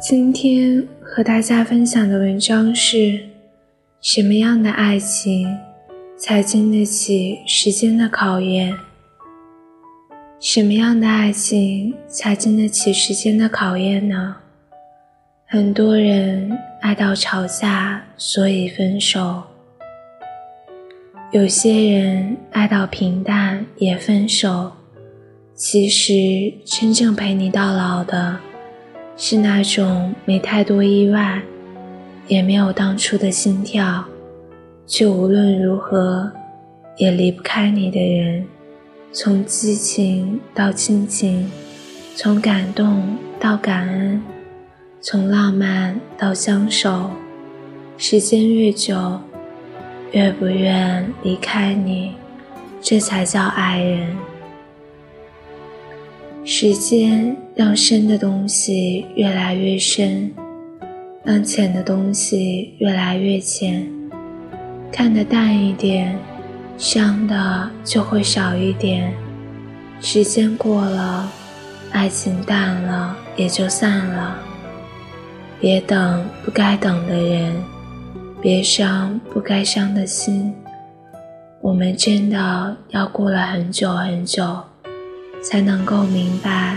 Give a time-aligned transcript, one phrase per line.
[0.00, 3.20] 今天和大家分享的文章是：
[4.00, 5.58] 什么样的爱情
[6.16, 8.74] 才经得起时间的考验？
[10.40, 14.36] 什么样的爱情才经得起时间的考验呢？
[15.46, 19.42] 很多人爱到吵架，所以分手；
[21.30, 24.72] 有些人爱到平淡，也分手。
[25.54, 28.40] 其实，真正陪你到老的。
[29.22, 31.42] 是那种没太多意外，
[32.26, 34.02] 也没有当初的心跳，
[34.86, 36.32] 却无论如何
[36.96, 38.46] 也离不开你的人。
[39.12, 41.50] 从激情到亲情，
[42.16, 44.22] 从感动到感恩，
[45.02, 47.10] 从浪漫到相守，
[47.98, 49.20] 时间越久，
[50.12, 52.14] 越不愿离开你，
[52.80, 54.16] 这才叫爱人。
[56.42, 60.32] 时间让深的东西越来越深，
[61.22, 63.86] 让浅的东西越来越浅。
[64.90, 66.18] 看得淡一点，
[66.78, 69.12] 伤的就会少一点。
[70.00, 71.30] 时间过了，
[71.92, 74.38] 爱情淡了，也就散了。
[75.60, 77.54] 别等不该等的人，
[78.40, 80.54] 别伤不该伤的心。
[81.60, 84.56] 我们真的要过了很久很久。
[85.42, 86.76] 才能够明白，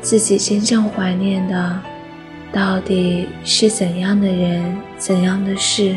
[0.00, 1.78] 自己真正怀念的
[2.50, 5.96] 到底是怎样的人、怎样的事。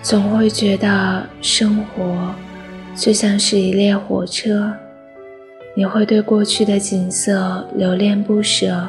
[0.00, 2.34] 总会觉得生活
[2.94, 4.72] 就像是一列火车，
[5.76, 8.88] 你会对过去的景色留恋不舍，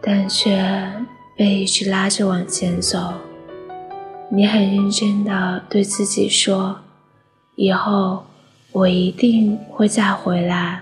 [0.00, 0.92] 但却
[1.36, 3.14] 被一直拉着往前走。
[4.28, 6.80] 你很认真的对自己说
[7.54, 8.24] ：“以后。”
[8.72, 10.80] 我一定会再回来。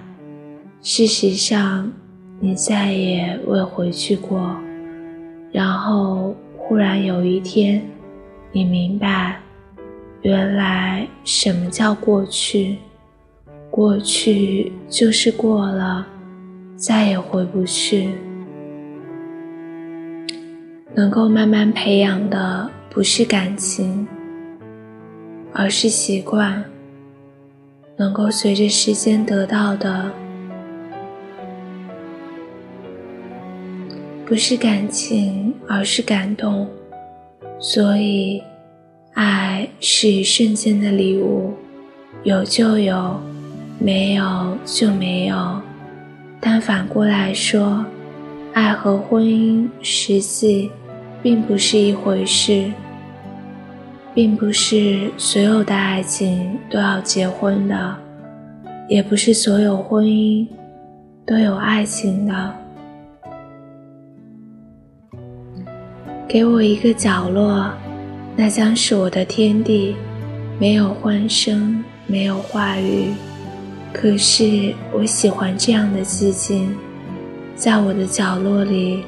[0.80, 1.92] 事实上，
[2.38, 4.56] 你再也未回去过。
[5.50, 7.82] 然后忽然有一天，
[8.52, 9.40] 你明白，
[10.22, 12.78] 原来什么叫过去？
[13.68, 16.06] 过去就是过了，
[16.76, 18.10] 再也回不去。
[20.94, 24.06] 能够慢慢培养的不是感情，
[25.52, 26.64] 而是习惯。
[28.00, 30.10] 能够随着时间得到的，
[34.24, 36.66] 不是感情，而是感动。
[37.58, 38.42] 所以，
[39.12, 41.52] 爱是一瞬间的礼物，
[42.22, 43.20] 有就有，
[43.78, 45.60] 没有就没有。
[46.40, 47.84] 但反过来说，
[48.54, 50.70] 爱和婚姻实际
[51.22, 52.72] 并不是一回事。
[54.12, 57.96] 并不是所有的爱情都要结婚的，
[58.88, 60.46] 也不是所有婚姻
[61.24, 62.54] 都有爱情的。
[66.26, 67.70] 给我一个角落，
[68.36, 69.94] 那将是我的天地，
[70.58, 73.12] 没有欢声，没有话语，
[73.92, 76.74] 可是我喜欢这样的寂静。
[77.54, 79.04] 在我的角落里，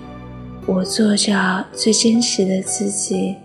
[0.67, 3.37] 我做着最真实的自己。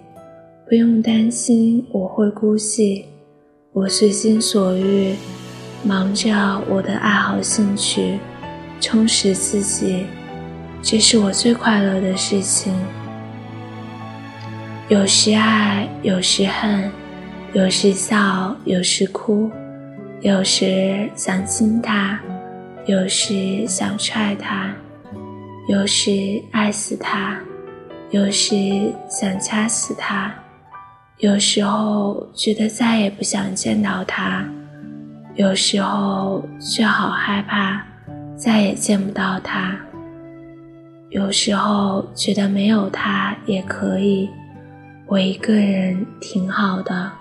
[0.70, 3.06] 不用担心我会孤寂，
[3.72, 5.16] 我随心所欲，
[5.82, 8.20] 忙着我的爱好兴趣，
[8.82, 10.04] 充实自己，
[10.82, 12.74] 这是我最快乐的事情。
[14.90, 16.92] 有时爱，有时恨，
[17.54, 19.50] 有时笑，有时哭，
[20.20, 22.20] 有时想亲他，
[22.86, 24.76] 有时想踹他，
[25.70, 27.40] 有时爱死他，
[28.10, 28.54] 有时
[29.10, 30.36] 想掐死他。
[31.20, 34.48] 有时候觉得再也不想见到他，
[35.34, 37.84] 有时候却好害怕
[38.36, 39.76] 再也见不到他。
[41.10, 44.30] 有时候觉得没有他也可以，
[45.08, 47.12] 我一个人挺好的。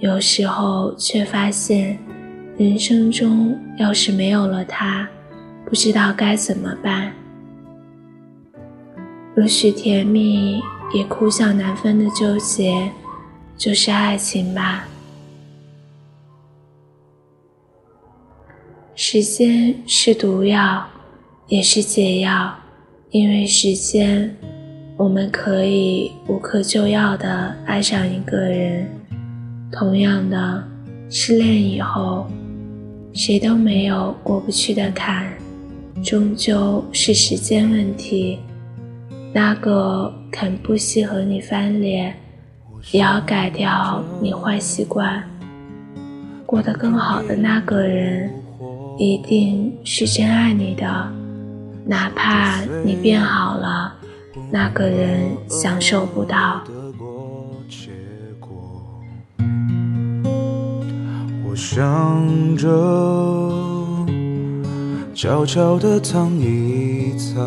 [0.00, 1.96] 有时候却发现，
[2.58, 5.08] 人生中要是没有了他，
[5.64, 7.12] 不知道该怎么办。
[9.36, 10.60] 若许甜蜜
[10.92, 12.90] 也哭笑难分的纠结。
[13.56, 14.88] 就是爱情吧。
[18.94, 20.86] 时间是毒药，
[21.48, 22.54] 也是解药。
[23.10, 24.34] 因为时间，
[24.96, 28.88] 我们可以无可救药的爱上一个人。
[29.70, 30.64] 同样的，
[31.10, 32.26] 失恋以后，
[33.12, 35.30] 谁都没有过不去的坎，
[36.02, 38.38] 终究是时间问题。
[39.34, 42.14] 那个肯不惜和你翻脸。
[42.90, 45.22] 也要改掉你坏习惯，
[46.44, 48.30] 过得更好的那个人，
[48.98, 51.12] 一定是真爱你的。
[51.86, 53.94] 哪怕你变好了，
[54.50, 56.60] 那个人享受不到。
[61.44, 62.68] 我想着
[65.14, 67.46] 悄悄地藏一藏，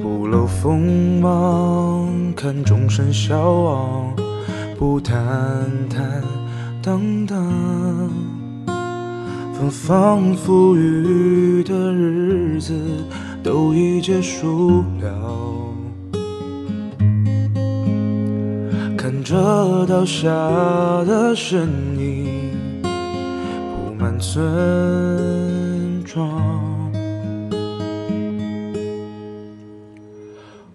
[0.00, 1.97] 不露锋芒，
[2.40, 4.14] 看众生消亡，
[4.78, 5.18] 不坦
[5.90, 6.22] 坦
[6.80, 7.36] 荡荡。
[9.52, 12.80] 芬芳馥郁的日子
[13.42, 15.74] 都已结束了，
[18.96, 21.68] 看着倒下的身
[21.98, 22.52] 影
[23.74, 26.88] 铺满村庄，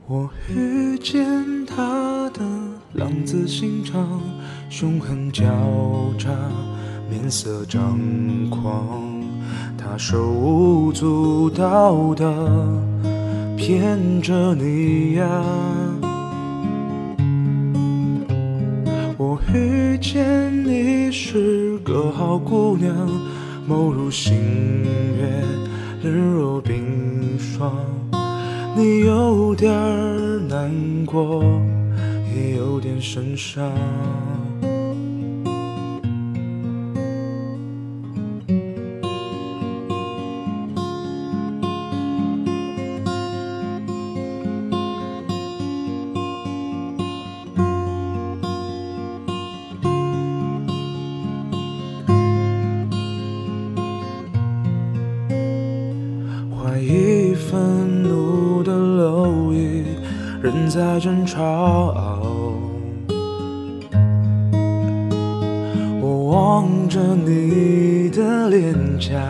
[0.06, 1.26] 我遇见
[3.04, 4.22] 浪子心肠，
[4.70, 5.44] 凶狠狡
[6.18, 6.30] 诈。
[7.12, 8.00] 面色张
[8.50, 9.04] 狂，
[9.78, 12.34] 他手舞足蹈的
[13.58, 15.28] 骗着你呀。
[19.18, 22.96] 我遇见你是个好姑娘，
[23.70, 24.34] 眸如星
[25.18, 25.44] 月，
[26.04, 27.70] 冷若冰霜。
[28.78, 29.70] 你有点
[30.48, 30.72] 难
[31.06, 31.44] 过，
[32.36, 33.72] 也有点神伤。
[60.44, 62.13] 人在争吵，
[66.34, 69.22] 望着你的脸颊，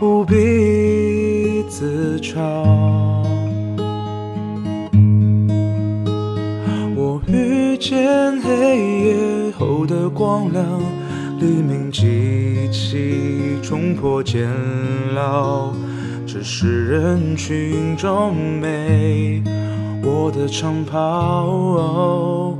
[0.00, 2.38] 无比自嘲。
[6.94, 10.64] 我遇见黑夜后的光亮，
[11.40, 14.48] 黎明即起，冲破监
[15.12, 15.72] 牢。
[16.24, 19.42] 只是人群中没
[20.04, 22.56] 我的长袍。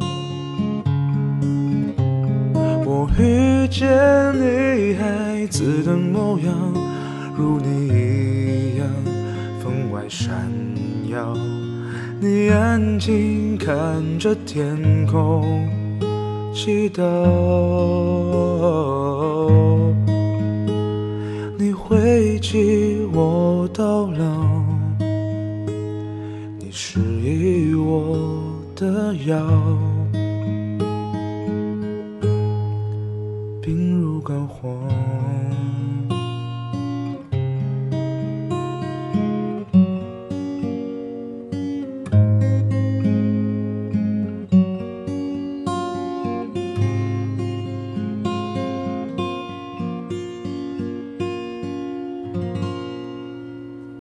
[3.19, 3.89] 遇见
[4.39, 6.55] 你孩子的模样，
[7.37, 8.87] 如你一样
[9.61, 10.49] 分外闪
[11.11, 11.37] 耀。
[12.21, 15.69] 你安静看着天空，
[16.55, 17.03] 祈祷。
[21.59, 24.63] 你会记我到老，
[26.61, 28.17] 你是依我
[28.77, 29.45] 的药，
[34.29, 34.98] 冰如膏肓。